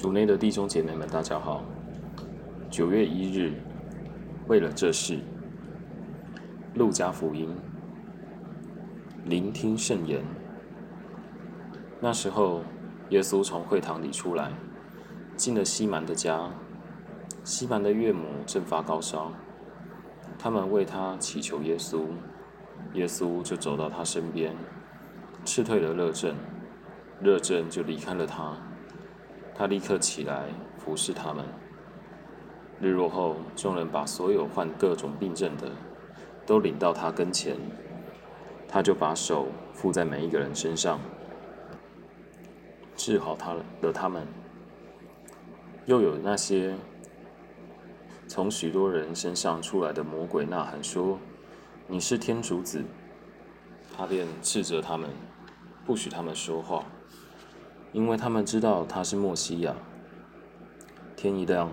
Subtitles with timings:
[0.00, 1.64] 主内的弟兄姐妹们，大家好。
[2.70, 3.52] 九月一日，
[4.46, 5.18] 为了这事，
[6.74, 7.52] 路加福音，
[9.24, 10.22] 聆听圣言。
[11.98, 12.62] 那时候，
[13.08, 14.52] 耶稣从会堂里出来，
[15.34, 16.48] 进了西满的家。
[17.42, 19.32] 西满的岳母正发高烧，
[20.38, 22.04] 他们为他祈求耶稣，
[22.94, 24.54] 耶稣就走到他身边，
[25.44, 26.36] 斥退了热症，
[27.20, 28.56] 热症就离开了他。
[29.58, 30.44] 他立刻起来
[30.78, 31.44] 服侍他们。
[32.80, 35.68] 日落后，众人把所有患各种病症的
[36.46, 37.56] 都领到他跟前，
[38.68, 41.00] 他就把手附在每一个人身上，
[42.94, 44.24] 治好他的他们。
[45.86, 46.76] 又有那些
[48.28, 51.18] 从许多人身上出来的魔鬼呐喊说
[51.88, 52.84] ：“你是天主子。”
[53.96, 55.10] 他便斥责他们，
[55.84, 56.84] 不许他们说话。
[57.92, 59.74] 因为他们知道他是墨西亚。
[61.16, 61.70] 天一亮，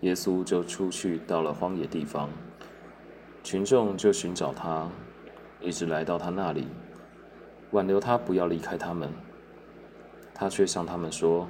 [0.00, 2.28] 耶稣就出去到了荒野地方，
[3.42, 4.88] 群众就寻找他，
[5.60, 6.66] 一直来到他那里，
[7.70, 9.08] 挽留他不要离开他们。
[10.34, 11.48] 他却向他们说：“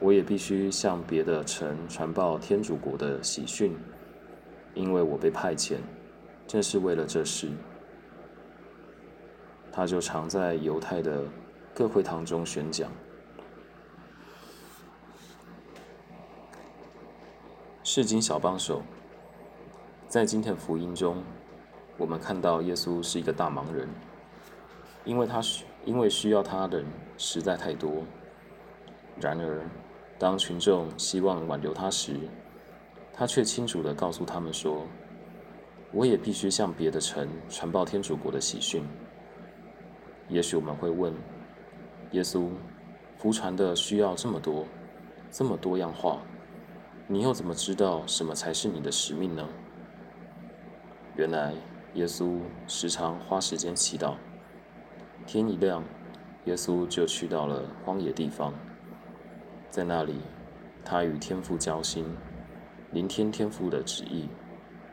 [0.00, 3.76] 我也必须向别的城传报天主国的喜讯，
[4.74, 5.76] 因为我被派遣，
[6.46, 7.48] 正是为了这事。”
[9.70, 11.22] 他就常在犹太的
[11.74, 12.90] 各会堂中宣讲。
[17.90, 18.82] 世经小帮手，
[20.08, 21.24] 在今天的福音中，
[21.96, 23.88] 我们看到耶稣是一个大忙人，
[25.06, 26.86] 因为他需因为需要他的人
[27.16, 28.02] 实在太多。
[29.18, 29.62] 然而，
[30.18, 32.14] 当群众希望挽留他时，
[33.10, 34.84] 他却清楚地告诉他们说
[35.90, 38.84] ：“我也必须向别的城传报天主国的喜讯。”
[40.28, 41.14] 也许我们会问：
[42.10, 42.50] 耶稣，
[43.16, 44.66] 福传的需要这么多，
[45.30, 46.18] 这么多样化？
[47.10, 49.48] 你又怎么知道什么才是你的使命呢？
[51.16, 51.54] 原来
[51.94, 54.14] 耶稣时常花时间祈祷。
[55.26, 55.82] 天一亮，
[56.44, 58.52] 耶稣就去到了荒野地方，
[59.70, 60.16] 在那里，
[60.84, 62.04] 他与天父交心，
[62.92, 64.28] 聆听天父的旨意、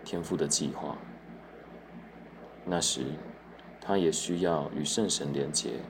[0.05, 0.95] 天父的计划。
[2.63, 3.03] 那时，
[3.81, 5.81] 他也需要与圣神连结，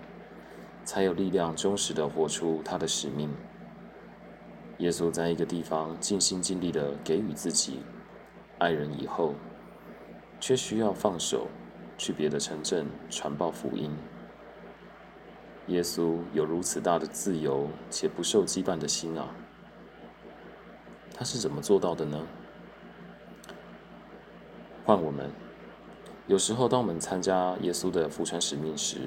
[0.83, 3.29] 才有力量忠实的活出他的使命。
[4.79, 7.79] 耶稣在一个地方尽心尽力的给予自己
[8.57, 9.33] 爱人以后，
[10.39, 11.47] 却需要放手
[11.97, 13.89] 去别的城镇传报福音。
[15.67, 19.29] 耶稣有如此大的自由且不受羁绊的心啊！
[21.13, 22.21] 他是怎么做到的呢？
[24.83, 25.31] 换我们，
[26.27, 28.97] 有时候当我们参加耶稣的福传使命时，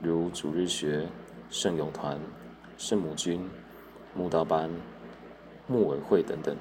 [0.00, 1.08] 如主日学、
[1.50, 2.20] 圣咏团、
[2.78, 3.46] 圣母军。
[4.16, 4.70] 木道班、
[5.66, 6.56] 牧委会等等，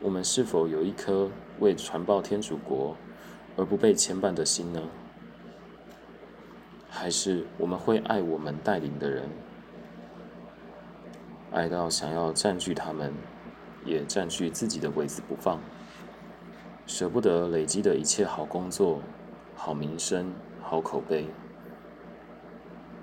[0.00, 2.96] 我们是否有一颗为传报天主国
[3.56, 4.82] 而不被牵绊的心呢？
[6.90, 9.28] 还是我们会爱我们带领的人，
[11.52, 13.12] 爱到想要占据他们，
[13.84, 15.60] 也占据自己的位子不放，
[16.86, 19.00] 舍不得累积的一切好工作、
[19.54, 21.28] 好名声、好口碑？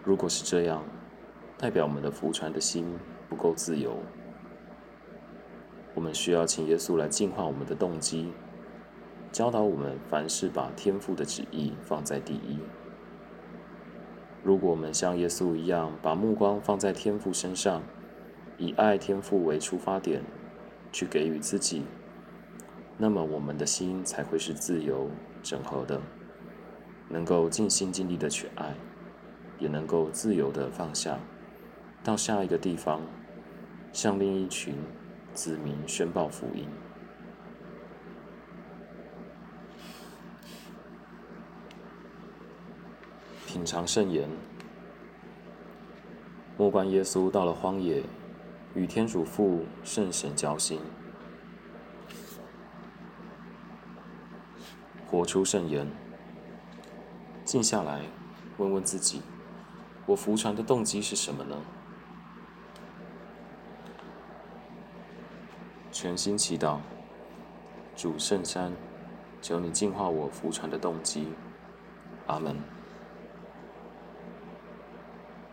[0.03, 0.84] 如果是这样，
[1.62, 2.98] 代表我们的福传的心
[3.30, 3.96] 不够自由，
[5.94, 8.34] 我们需要请耶稣来净化我们的动机，
[9.32, 12.58] 教导我们凡事把天父的旨意放在第一。
[14.44, 17.84] 如果我们像耶稣一样，把目光放在天父身上，
[18.58, 20.24] 以爱天父为出发点，
[20.92, 21.84] 去给予自己，
[22.98, 25.12] 那么我们的心才会是自由
[25.44, 26.02] 整合的，
[27.08, 28.74] 能够尽心尽力的去爱，
[29.60, 31.20] 也能够自由的放下。
[32.04, 33.00] 到下一个地方，
[33.94, 34.76] 向另一群
[35.36, 36.68] 子民宣报福音，
[43.46, 44.28] 品尝圣言。
[46.58, 48.04] 莫观耶稣到了荒野，
[48.74, 50.80] 与天主父圣神交心，
[55.08, 55.88] 活出圣言。
[57.46, 58.02] 静下来，
[58.58, 59.22] 问问自己：
[60.08, 61.56] 我服传的动机是什么呢？
[66.02, 66.80] 全心祈祷，
[67.96, 68.74] 主圣山，
[69.40, 71.28] 求你净化我服传的动机。
[72.26, 72.56] 阿门。